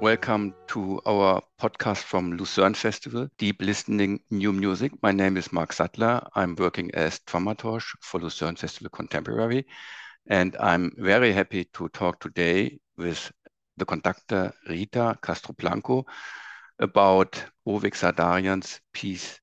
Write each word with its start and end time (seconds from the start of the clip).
Welcome 0.00 0.54
to 0.68 1.00
our 1.06 1.42
podcast 1.60 2.04
from 2.04 2.36
Lucerne 2.36 2.74
Festival, 2.74 3.28
Deep 3.36 3.60
Listening 3.60 4.20
New 4.30 4.52
Music. 4.52 4.92
My 5.02 5.10
name 5.10 5.36
is 5.36 5.52
Mark 5.52 5.72
Sattler. 5.72 6.24
I'm 6.36 6.54
working 6.54 6.94
as 6.94 7.18
dramaturge 7.26 7.82
for 8.00 8.20
Lucerne 8.20 8.54
Festival 8.54 8.90
Contemporary. 8.90 9.66
And 10.28 10.56
I'm 10.60 10.92
very 10.98 11.32
happy 11.32 11.64
to 11.74 11.88
talk 11.88 12.20
today 12.20 12.78
with 12.96 13.32
the 13.76 13.84
conductor 13.84 14.52
Rita 14.68 15.18
Castro-Blanco 15.20 16.06
about 16.78 17.44
Hovik 17.66 17.96
Sardarian's 17.96 18.80
piece 18.92 19.40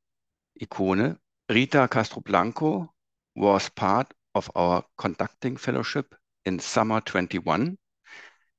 Ikone. 0.64 1.18
Rita 1.50 1.90
Castro-Blanco 1.92 2.94
was 3.36 3.68
part 3.68 4.14
of 4.34 4.50
our 4.56 4.86
conducting 4.98 5.58
fellowship 5.58 6.16
in 6.46 6.60
summer 6.60 7.02
21, 7.02 7.78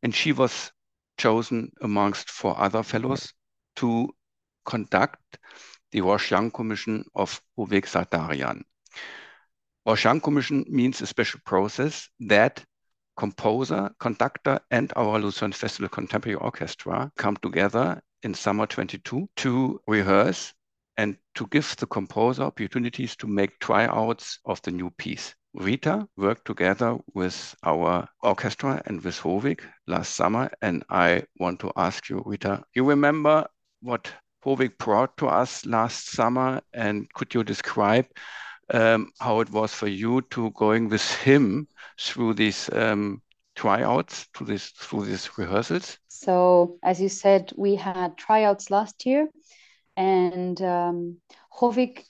and 0.03 0.15
she 0.15 0.33
was 0.33 0.73
chosen 1.17 1.73
amongst 1.81 2.31
four 2.31 2.59
other 2.59 2.83
fellows 2.83 3.33
to 3.77 4.09
conduct 4.65 5.39
the 5.93 6.01
Roche 6.01 6.31
Young 6.31 6.51
Commission 6.51 7.05
of 7.15 7.41
Hovik 7.59 7.87
Sardarian. 7.87 8.63
Roche 9.87 10.05
Young 10.05 10.21
Commission 10.21 10.65
means 10.69 11.01
a 11.01 11.07
special 11.07 11.41
process 11.45 12.09
that 12.21 12.65
composer, 13.17 13.91
conductor, 13.99 14.61
and 14.71 14.93
our 14.97 15.19
Lucerne 15.19 15.53
Festival 15.53 15.89
Contemporary 15.89 16.37
Orchestra 16.37 17.11
come 17.17 17.37
together 17.37 18.03
in 18.23 18.35
summer 18.35 18.67
22 18.67 19.29
to 19.37 19.81
rehearse 19.87 20.53
and 20.97 21.17
to 21.35 21.47
give 21.49 21.77
the 21.77 21.87
composer 21.87 22.43
opportunities 22.43 23.17
to 23.17 23.27
make 23.27 23.59
tryouts 23.59 24.39
of 24.45 24.61
the 24.63 24.71
new 24.71 24.91
piece. 24.91 25.35
Rita 25.57 26.07
worked 26.17 26.45
together 26.45 26.99
with 27.15 27.55
our 27.63 28.09
orchestra 28.23 28.83
and 28.87 29.03
with 29.03 29.19
Hovik 29.19 29.61
last 29.87 30.15
summer. 30.15 30.51
And 30.61 30.85
I 30.91 31.25
want 31.39 31.61
to 31.61 31.73
ask 31.77 32.09
you, 32.09 32.23
Rita, 32.27 32.63
you 32.75 32.85
remember 32.85 33.47
what 33.81 34.13
Hovik 34.45 34.77
brought 34.79 35.17
to 35.17 35.29
us 35.29 35.65
last 35.65 36.11
summer? 36.11 36.61
And 36.75 37.13
could 37.15 37.35
you 37.35 37.43
describe 37.43 38.07
um, 38.73 39.11
how 39.19 39.41
it 39.41 39.51
was 39.51 39.73
for 39.73 39.89
you 39.89 40.21
to 40.31 40.51
going 40.51 40.89
with 40.89 41.11
him 41.17 41.69
through 41.99 42.35
these 42.35 42.69
um, 42.73 43.23
tryouts, 43.55 44.29
to 44.35 44.45
this 44.45 44.71
through 44.71 45.07
these 45.07 45.39
rehearsals? 45.39 45.99
So, 46.09 46.79
as 46.83 47.01
you 47.01 47.09
said, 47.09 47.53
we 47.57 47.77
had 47.77 48.19
tryouts 48.19 48.71
last 48.71 49.07
year, 49.07 49.29
and 49.97 50.61
um, 50.63 51.17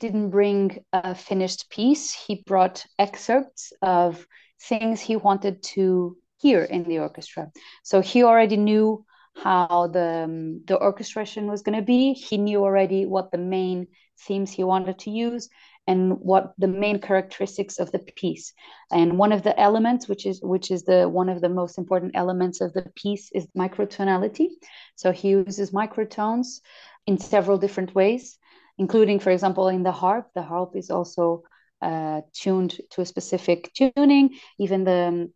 didn't 0.01 0.31
bring 0.31 0.85
a 0.93 1.15
finished 1.15 1.71
piece. 1.71 2.13
He 2.13 2.43
brought 2.47 2.85
excerpts 2.99 3.73
of 3.83 4.27
things 4.61 5.01
he 5.01 5.17
wanted 5.17 5.63
to 5.75 6.17
hear 6.39 6.63
in 6.63 6.85
the 6.85 6.99
orchestra. 6.99 7.51
So 7.83 8.01
he 8.01 8.25
already 8.25 8.57
knew 8.57 9.05
how 9.43 9.89
the 9.93 10.25
um, 10.25 10.65
the 10.67 10.79
orchestration 10.81 11.47
was 11.47 11.63
going 11.63 11.79
to 11.79 11.85
be. 11.85 12.15
He 12.15 12.39
knew 12.39 12.63
already 12.63 13.07
what 13.07 13.31
the 13.31 13.39
main 13.39 13.87
themes 14.27 14.51
he 14.51 14.65
wanted 14.65 14.99
to 15.01 15.11
use 15.11 15.49
and 15.87 16.19
what 16.21 16.53
the 16.59 16.67
main 16.67 17.01
characteristics 17.01 17.79
of 17.79 17.93
the 17.93 17.99
piece. 17.99 18.53
And 18.91 19.19
one 19.19 19.33
of 19.33 19.43
the 19.43 19.59
elements, 19.59 20.09
which 20.09 20.27
is 20.27 20.41
which 20.43 20.71
is 20.71 20.85
the 20.85 21.09
one 21.09 21.29
of 21.29 21.41
the 21.41 21.49
most 21.49 21.79
important 21.79 22.13
elements 22.15 22.61
of 22.61 22.73
the 22.73 22.91
piece, 22.97 23.31
is 23.33 23.47
microtonality. 23.57 24.49
So 24.97 25.13
he 25.13 25.31
uses 25.31 25.71
microtones 25.71 26.61
in 27.07 27.19
several 27.19 27.59
different 27.59 27.95
ways 27.95 28.39
including, 28.79 29.19
for 29.21 29.31
example, 29.31 29.69
in 29.69 29.83
the 29.83 29.93
harp. 29.93 30.31
The 30.35 30.43
harp 30.43 30.77
is 30.77 30.91
also 30.91 31.43
uh, 31.81 32.23
tuned 32.33 32.81
to 32.91 33.01
a 33.01 33.07
specific 33.07 33.73
tuning. 33.75 34.37
Even 34.59 34.85
the 34.85 34.93
um, 35.09 35.33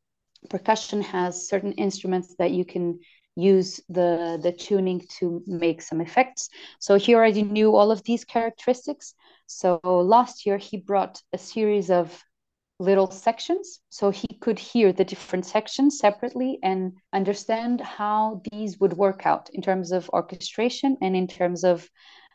percussion 0.49 1.03
has 1.03 1.49
certain 1.49 1.73
instruments 1.73 2.35
that 2.39 2.51
you 2.51 2.65
can 2.65 3.01
use 3.37 3.81
the 3.89 4.39
the 4.43 4.53
tuning 4.53 5.01
to 5.19 5.43
make 5.47 5.81
some 5.81 6.01
effects. 6.01 6.49
So 6.81 6.97
he 6.97 7.15
already 7.15 7.43
knew 7.43 7.75
all 7.75 7.91
of 7.91 8.03
these 8.03 8.25
characteristics. 8.25 9.15
So 9.47 9.81
last 9.85 10.47
year 10.47 10.59
he 10.59 10.77
brought 10.79 11.23
a 11.33 11.39
series 11.39 11.91
of 11.91 12.23
little 12.81 13.11
sections 13.11 13.81
so 13.91 14.11
he 14.11 14.27
could 14.41 14.59
hear 14.59 14.93
the 14.93 15.05
different 15.05 15.45
sections 15.45 15.99
separately 15.99 16.59
and 16.63 16.95
understand 17.13 17.81
how 17.81 18.41
these 18.51 18.81
would 18.81 18.95
work 18.95 19.27
out 19.27 19.51
in 19.53 19.61
terms 19.61 19.93
of 19.93 20.09
orchestration 20.11 20.97
and 21.03 21.15
in 21.15 21.29
terms 21.29 21.63
of 21.63 21.89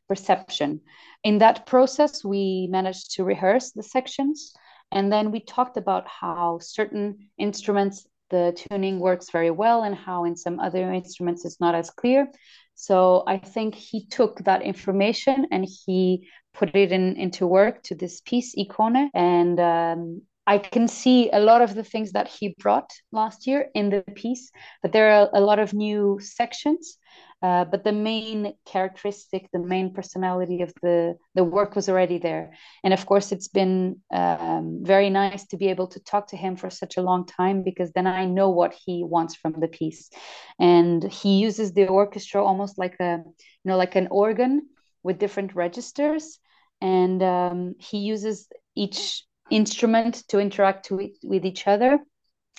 perception. 0.08 0.80
In 1.24 1.40
that 1.40 1.66
process, 1.66 2.24
we 2.24 2.68
managed 2.70 3.16
to 3.16 3.24
rehearse 3.24 3.72
the 3.72 3.82
sections, 3.82 4.54
and 4.92 5.12
then 5.12 5.32
we 5.32 5.40
talked 5.40 5.78
about 5.78 6.08
how 6.08 6.60
certain 6.62 7.30
instruments 7.40 8.08
the 8.30 8.56
tuning 8.56 9.00
works 9.00 9.30
very 9.32 9.52
well 9.52 9.84
and 9.84 9.96
how 9.96 10.26
in 10.26 10.36
some 10.36 10.60
other 10.60 10.92
instruments 10.92 11.46
it's 11.46 11.60
not 11.60 11.76
as 11.76 11.90
clear. 11.90 12.28
So 12.76 13.24
I 13.28 13.38
think 13.38 13.76
he 13.76 14.06
took 14.06 14.44
that 14.44 14.62
information 14.62 15.48
and 15.52 15.66
he 15.86 16.28
put 16.54 16.76
it 16.76 16.92
in 16.92 17.16
into 17.18 17.48
work 17.48 17.84
to 17.84 17.96
this 17.96 18.22
piece, 18.22 18.56
Ikone, 18.56 19.10
and 19.14 19.60
um, 19.60 20.22
I 20.48 20.60
can 20.60 20.88
see 20.88 21.30
a 21.32 21.40
lot 21.40 21.62
of 21.62 21.74
the 21.74 21.84
things 21.84 22.12
that 22.12 22.28
he 22.28 22.56
brought 22.60 22.92
last 23.12 23.48
year 23.48 23.70
in 23.74 23.90
the 23.90 24.04
piece, 24.16 24.52
but 24.82 24.92
there 24.92 25.10
are 25.12 25.30
a 25.34 25.42
lot 25.42 25.60
of 25.60 25.74
new 25.74 26.20
sections. 26.22 26.98
Uh, 27.42 27.66
but 27.66 27.84
the 27.84 27.92
main 27.92 28.54
characteristic, 28.66 29.50
the 29.52 29.60
main 29.60 29.94
personality 29.94 30.62
of 30.62 30.74
the 30.82 31.16
the 31.36 31.44
work 31.44 31.76
was 31.76 31.90
already 31.90 32.18
there. 32.18 32.54
And 32.84 32.94
of 32.94 33.06
course, 33.06 33.32
it's 33.32 33.50
been 33.50 34.02
um, 34.12 34.80
very 34.82 35.10
nice 35.10 35.46
to 35.48 35.58
be 35.58 35.68
able 35.68 35.88
to 35.88 36.00
talk 36.00 36.28
to 36.30 36.38
him 36.38 36.56
for 36.56 36.70
such 36.70 36.98
a 36.98 37.02
long 37.02 37.26
time 37.26 37.62
because 37.62 37.92
then 37.92 38.08
I 38.08 38.26
know 38.26 38.50
what 38.50 38.74
he 38.74 39.04
wants 39.04 39.36
from 39.36 39.60
the 39.60 39.68
piece. 39.68 40.10
And 40.60 41.04
he 41.04 41.38
uses 41.38 41.74
the 41.74 41.88
orchestra 41.88 42.44
almost 42.44 42.80
like 42.80 42.96
a 43.00 43.22
you 43.26 43.66
know 43.66 43.78
like 43.78 43.96
an 43.96 44.08
organ 44.10 44.70
with 45.04 45.20
different 45.20 45.54
registers, 45.56 46.40
and 46.82 47.22
um, 47.22 47.76
he 47.80 47.98
uses 48.00 48.48
each 48.76 49.24
instrument 49.50 50.24
to 50.30 50.40
interact 50.40 50.92
with, 50.92 51.12
with 51.24 51.46
each 51.46 51.68
other 51.68 52.00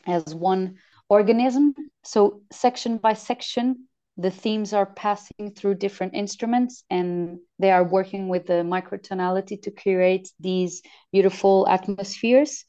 as 0.07 0.35
one 0.35 0.77
organism. 1.09 1.75
So 2.05 2.43
section 2.51 2.99
by 2.99 3.15
section, 3.15 3.89
the 4.19 4.31
themes 4.31 4.73
are 4.73 4.87
passing 4.87 5.53
through 5.55 5.75
different 5.75 6.15
instruments 6.15 6.85
and 6.89 7.39
they 7.59 7.71
are 7.71 7.85
working 7.85 8.29
with 8.29 8.47
the 8.47 8.65
microtonality 8.65 9.61
to 9.63 9.71
create 9.71 10.31
these 10.41 10.83
beautiful 11.13 11.69
atmospheres. 11.69 12.65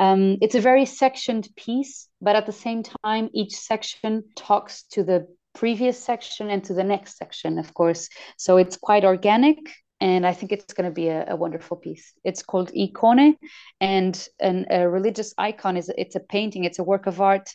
Um, 0.00 0.38
it's 0.40 0.56
a 0.56 0.60
very 0.60 0.86
sectioned 0.86 1.48
piece, 1.56 2.08
but 2.20 2.34
at 2.34 2.46
the 2.46 2.52
same 2.52 2.82
time, 3.04 3.30
each 3.32 3.54
section 3.54 4.24
talks 4.34 4.84
to 4.90 5.04
the 5.04 5.28
previous 5.54 6.02
section 6.02 6.50
and 6.50 6.64
to 6.64 6.74
the 6.74 6.84
next 6.84 7.16
section, 7.16 7.58
of 7.58 7.74
course. 7.74 8.08
So 8.36 8.56
it's 8.56 8.76
quite 8.76 9.04
organic 9.04 9.58
and 10.00 10.24
I 10.26 10.32
think 10.32 10.52
it's 10.52 10.72
going 10.72 10.88
to 10.88 10.94
be 10.94 11.08
a, 11.08 11.24
a, 11.28 11.36
wonderful 11.36 11.76
piece. 11.76 12.12
It's 12.22 12.42
called 12.42 12.70
Ikone, 12.72 13.34
and 13.80 14.28
an, 14.40 14.66
a 14.70 14.88
religious 14.88 15.34
icon 15.38 15.76
is 15.76 15.90
it's 15.98 16.14
a 16.14 16.20
painting. 16.20 16.64
It's 16.64 16.78
a 16.78 16.84
work 16.84 17.06
of 17.06 17.20
art 17.20 17.50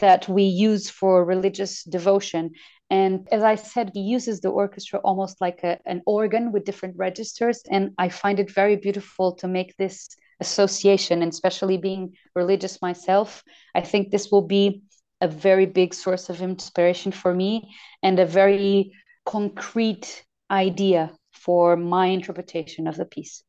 that 0.00 0.28
we 0.28 0.44
use 0.44 0.88
for 0.88 1.24
religious 1.24 1.82
devotion. 1.82 2.52
And 2.90 3.26
as 3.32 3.42
I 3.42 3.56
said, 3.56 3.90
he 3.92 4.00
uses 4.00 4.40
the 4.40 4.50
orchestra 4.50 5.00
almost 5.00 5.40
like 5.40 5.64
a, 5.64 5.78
an 5.84 6.02
organ 6.06 6.52
with 6.52 6.64
different 6.64 6.96
registers, 6.96 7.60
and 7.70 7.90
I 7.98 8.08
find 8.08 8.38
it 8.38 8.52
very 8.52 8.76
beautiful 8.76 9.34
to 9.36 9.48
make 9.48 9.76
this 9.76 10.08
association. 10.38 11.22
And 11.22 11.32
especially 11.32 11.76
being 11.76 12.12
religious 12.36 12.80
myself, 12.80 13.42
I 13.74 13.80
think 13.80 14.10
this 14.10 14.30
will 14.30 14.46
be 14.46 14.82
a 15.20 15.28
very 15.28 15.66
big 15.66 15.92
source 15.92 16.30
of 16.30 16.40
inspiration 16.40 17.12
for 17.12 17.34
me 17.34 17.74
and 18.02 18.18
a 18.18 18.24
very 18.24 18.92
concrete 19.26 20.24
idea 20.50 21.12
for 21.44 21.76
my 21.76 22.06
interpretation 22.06 22.86
of 22.86 22.96
the 22.96 23.04
piece. 23.04 23.42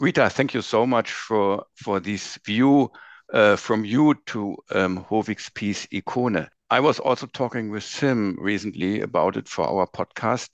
Rita, 0.00 0.30
thank 0.30 0.54
you 0.54 0.62
so 0.62 0.86
much 0.86 1.12
for 1.12 1.64
for 1.74 2.00
this 2.00 2.38
view 2.44 2.90
uh, 3.32 3.56
from 3.56 3.84
you 3.84 4.14
to 4.26 4.56
um, 4.70 5.04
Hovik's 5.04 5.50
piece 5.50 5.86
Ikone. 5.86 6.48
I 6.70 6.80
was 6.80 6.98
also 6.98 7.26
talking 7.26 7.70
with 7.70 7.84
Sim 7.84 8.36
recently 8.40 9.00
about 9.00 9.36
it 9.36 9.48
for 9.48 9.66
our 9.66 9.86
podcast, 9.86 10.48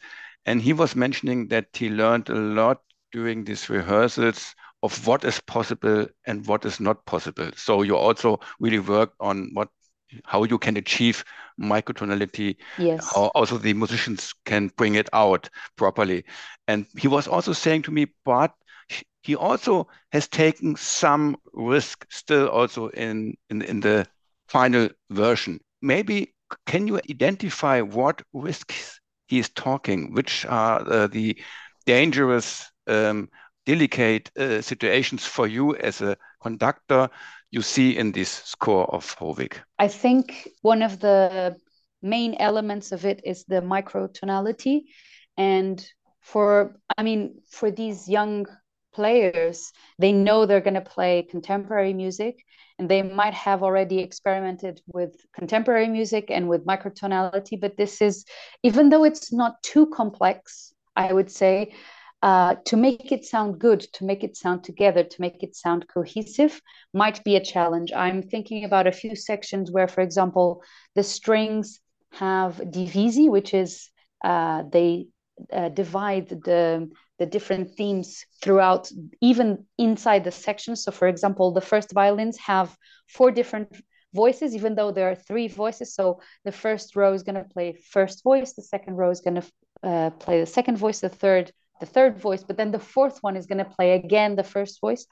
and 0.46 0.60
he 0.60 0.72
was 0.72 0.96
mentioning 0.96 1.48
that 1.48 1.68
he 1.74 1.88
learned 1.88 2.28
a 2.28 2.34
lot 2.34 2.82
during 3.12 3.44
these 3.44 3.70
rehearsals 3.70 4.54
of 4.82 5.06
what 5.06 5.24
is 5.24 5.40
possible 5.40 6.06
and 6.26 6.46
what 6.46 6.64
is 6.64 6.80
not 6.80 7.04
possible. 7.06 7.50
So 7.56 7.82
you 7.82 7.96
also 7.96 8.40
really 8.58 8.78
worked 8.78 9.16
on 9.20 9.50
what 9.52 9.68
how 10.24 10.44
you 10.44 10.58
can 10.58 10.76
achieve 10.76 11.24
microtonality 11.60 12.56
yes. 12.78 13.12
how 13.14 13.26
also 13.34 13.58
the 13.58 13.74
musicians 13.74 14.32
can 14.44 14.68
bring 14.76 14.94
it 14.94 15.08
out 15.12 15.48
properly. 15.76 16.24
And 16.68 16.86
he 16.96 17.08
was 17.08 17.28
also 17.28 17.52
saying 17.52 17.82
to 17.82 17.90
me 17.90 18.06
but 18.24 18.52
he 19.22 19.36
also 19.36 19.86
has 20.12 20.28
taken 20.28 20.76
some 20.76 21.36
risk 21.52 22.06
still 22.10 22.48
also 22.48 22.88
in 22.88 23.34
in, 23.50 23.62
in 23.62 23.80
the 23.80 24.06
final 24.48 24.88
version. 25.10 25.60
Maybe 25.82 26.34
can 26.66 26.86
you 26.86 27.00
identify 27.10 27.80
what 27.80 28.22
risks 28.32 29.00
he 29.28 29.38
is 29.38 29.48
talking 29.50 30.12
which 30.12 30.44
are 30.46 30.80
uh, 30.88 31.06
the 31.06 31.38
dangerous 31.86 32.70
um, 32.86 33.28
delicate 33.66 34.30
uh, 34.36 34.60
situations 34.60 35.24
for 35.24 35.46
you 35.46 35.76
as 35.76 36.00
a 36.00 36.16
conductor 36.42 37.08
you 37.50 37.62
see 37.62 37.96
in 37.96 38.12
this 38.12 38.30
score 38.30 38.86
of 38.94 39.16
Hovik? 39.16 39.54
I 39.78 39.88
think 39.88 40.48
one 40.62 40.82
of 40.82 41.00
the 41.00 41.56
main 42.02 42.34
elements 42.38 42.92
of 42.92 43.04
it 43.04 43.20
is 43.24 43.44
the 43.44 43.60
microtonality 43.60 44.82
and 45.36 45.86
for 46.20 46.76
i 46.96 47.02
mean 47.02 47.40
for 47.50 47.70
these 47.70 48.08
young 48.08 48.46
players 48.92 49.72
they 49.98 50.12
know 50.12 50.46
they're 50.46 50.60
going 50.60 50.74
to 50.74 50.80
play 50.80 51.22
contemporary 51.22 51.92
music 51.92 52.42
and 52.78 52.88
they 52.88 53.02
might 53.02 53.34
have 53.34 53.62
already 53.62 53.98
experimented 54.00 54.80
with 54.86 55.14
contemporary 55.34 55.88
music 55.88 56.30
and 56.30 56.48
with 56.48 56.64
microtonality 56.64 57.60
but 57.60 57.76
this 57.76 58.00
is 58.00 58.24
even 58.62 58.88
though 58.88 59.04
it's 59.04 59.32
not 59.32 59.62
too 59.62 59.86
complex 59.88 60.72
i 60.96 61.12
would 61.12 61.30
say 61.30 61.72
uh, 62.22 62.54
to 62.66 62.76
make 62.76 63.12
it 63.12 63.24
sound 63.24 63.58
good 63.58 63.80
to 63.80 64.04
make 64.04 64.22
it 64.22 64.36
sound 64.36 64.62
together 64.62 65.02
to 65.02 65.20
make 65.20 65.42
it 65.42 65.56
sound 65.56 65.86
cohesive 65.88 66.60
might 66.92 67.22
be 67.24 67.36
a 67.36 67.44
challenge. 67.44 67.92
I'm 67.94 68.22
thinking 68.22 68.64
about 68.64 68.86
a 68.86 68.92
few 68.92 69.16
sections 69.16 69.70
where 69.70 69.88
for 69.88 70.02
example 70.02 70.62
the 70.94 71.02
strings 71.02 71.80
have 72.12 72.56
divisi 72.56 73.30
which 73.30 73.54
is 73.54 73.88
uh, 74.22 74.64
they 74.70 75.06
uh, 75.52 75.70
divide 75.70 76.28
the 76.28 76.90
the 77.18 77.26
different 77.26 77.74
themes 77.76 78.24
throughout 78.42 78.90
even 79.20 79.64
inside 79.78 80.24
the 80.24 80.30
section. 80.30 80.76
So 80.76 80.90
for 80.90 81.08
example 81.08 81.52
the 81.52 81.60
first 81.60 81.92
violins 81.92 82.38
have 82.38 82.76
four 83.08 83.30
different 83.30 83.82
voices 84.12 84.54
even 84.54 84.74
though 84.74 84.90
there 84.90 85.10
are 85.10 85.14
three 85.14 85.48
voices. 85.48 85.94
So 85.94 86.20
the 86.44 86.52
first 86.52 86.96
row 86.96 87.14
is 87.14 87.22
going 87.22 87.36
to 87.36 87.44
play 87.44 87.72
first 87.90 88.22
voice 88.24 88.52
the 88.52 88.62
second 88.62 88.96
row 88.96 89.10
is 89.10 89.20
going 89.20 89.40
to 89.40 89.44
uh, 89.82 90.10
play 90.10 90.40
the 90.40 90.46
second 90.46 90.76
voice 90.76 91.00
the 91.00 91.08
third 91.08 91.52
the 91.80 91.86
third 91.86 92.18
voice 92.18 92.44
but 92.44 92.56
then 92.56 92.70
the 92.70 92.78
fourth 92.78 93.18
one 93.22 93.36
is 93.36 93.46
going 93.46 93.58
to 93.58 93.64
play 93.76 93.92
again 93.92 94.36
the 94.36 94.44
first 94.44 94.80
voice. 94.80 95.06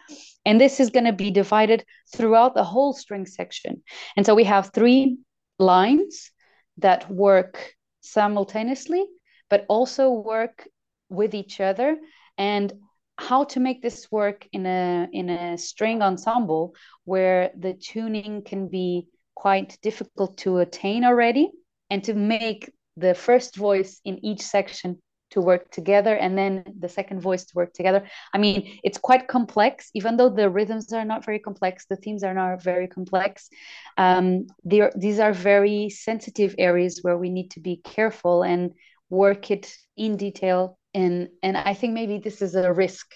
And 0.45 0.61
this 0.61 0.81
is 0.81 0.91
going 0.91 1.07
to 1.07 1.13
be 1.13 1.31
divided 1.31 1.85
throughout 2.15 2.55
the 2.55 2.65
whole 2.65 2.93
string 2.93 3.27
section. 3.27 3.83
And 4.17 4.25
so 4.25 4.35
we 4.35 4.45
have 4.45 4.71
three 4.73 5.19
lines 5.59 6.31
that 6.79 7.11
work 7.11 7.75
simultaneously 8.01 9.05
but 9.51 9.65
also 9.69 10.11
work 10.11 10.69
with 11.09 11.35
each 11.35 11.61
other. 11.61 11.97
And 12.37 12.73
how 13.19 13.43
to 13.43 13.59
make 13.61 13.83
this 13.83 14.11
work 14.13 14.47
in 14.53 14.65
a 14.65 15.09
in 15.13 15.29
a 15.29 15.59
string 15.59 16.03
ensemble 16.03 16.75
where 17.05 17.51
the 17.59 17.75
tuning 17.75 18.43
can 18.43 18.69
be 18.69 19.09
quite 19.35 19.77
difficult 19.83 20.37
to 20.39 20.59
attain 20.59 21.05
already 21.05 21.51
and 21.91 22.05
to 22.05 22.15
make 22.15 22.71
the 22.97 23.15
first 23.15 23.57
voice 23.57 24.01
in 24.05 24.25
each 24.25 24.41
section 24.41 25.03
to 25.31 25.41
work 25.41 25.71
together 25.71 26.15
and 26.15 26.37
then 26.37 26.65
the 26.79 26.89
second 26.89 27.21
voice 27.21 27.45
to 27.45 27.55
work 27.55 27.73
together. 27.73 28.07
I 28.33 28.39
mean 28.39 28.79
it's 28.83 28.99
quite 28.99 29.29
complex. 29.29 29.91
Even 29.95 30.17
though 30.17 30.29
the 30.29 30.51
rhythms 30.51 30.93
are 30.93 31.05
not 31.05 31.25
very 31.25 31.39
complex 31.39 31.87
the 31.89 31.97
themes 31.97 32.23
are 32.23 32.35
not 32.35 32.63
very 32.63 32.89
complex 32.89 33.49
um, 33.97 34.47
these 34.65 35.19
are 35.19 35.33
very 35.33 35.91
sensitive 35.91 36.55
areas 36.59 37.01
where 37.03 37.19
we 37.19 37.31
need 37.31 37.51
to 37.53 37.61
be 37.61 37.77
careful 37.77 38.43
and 38.43 38.73
work 39.11 39.51
it 39.51 39.75
in 39.97 40.17
detail. 40.17 40.79
And 40.95 41.29
and 41.43 41.57
i 41.57 41.75
think 41.75 41.93
maybe 41.93 42.19
this 42.19 42.41
is 42.43 42.55
a 42.55 42.73
risk. 42.73 43.07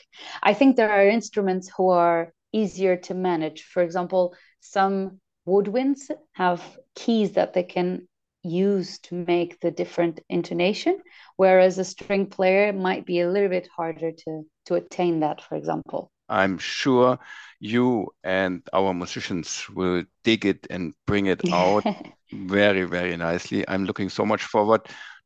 I 0.43 0.55
think 0.55 0.77
there 0.77 0.93
are 0.93 1.09
instruments 1.09 1.71
who 1.77 1.89
are 1.89 2.33
easier 2.53 2.97
to 2.97 3.15
manage. 3.15 3.63
For 3.63 3.83
example 3.83 4.35
some 4.61 5.21
woodwinds 5.47 6.11
have 6.33 6.63
keys 6.95 7.33
that 7.33 7.53
they 7.53 7.65
can 7.65 8.07
use 8.43 8.99
to 8.99 9.15
make 9.15 9.61
the 9.61 9.71
different 9.71 10.21
intonation 10.29 10.99
whereas 11.37 11.79
a 11.79 11.85
string 11.85 12.27
player 12.27 12.73
might 12.73 13.07
be 13.07 13.21
a 13.21 13.31
little 13.31 13.49
bit 13.49 13.69
harder 13.75 14.13
to 14.13 14.45
to 14.67 14.75
attain 14.75 15.21
that 15.21 15.41
for 15.41 15.57
example 15.57 16.11
i'm 16.29 16.59
sure 16.59 17.19
you 17.61 18.09
and 18.25 18.63
our 18.73 18.93
musicians 18.93 19.69
will 19.71 20.05
dig 20.25 20.45
it 20.45 20.67
and 20.71 20.95
bring 21.07 21.27
it 21.27 21.41
out 21.53 21.85
very 22.33 22.85
very 22.85 23.17
nicely 23.17 23.65
i'm 23.69 23.85
looking 23.85 24.09
so 24.09 24.25
much 24.27 24.43
forward 24.43 24.81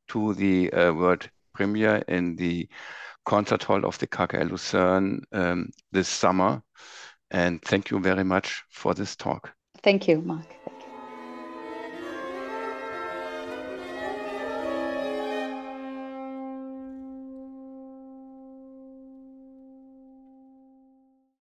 to 0.08 0.34
the 0.34 0.70
uh, 0.72 0.92
world 0.92 1.28
premiere 1.54 2.02
in 2.08 2.36
the 2.36 2.68
concert 3.24 3.64
hall 3.64 3.84
of 3.84 3.98
the 3.98 4.06
KKL 4.06 4.50
Lucerne 4.50 5.22
um, 5.32 5.70
this 5.92 6.08
summer. 6.08 6.62
And 7.30 7.60
thank 7.62 7.90
you 7.90 7.98
very 7.98 8.24
much 8.24 8.62
for 8.70 8.94
this 8.94 9.16
talk. 9.16 9.52
Thank 9.82 10.08
you, 10.08 10.22
Mark. 10.22 10.46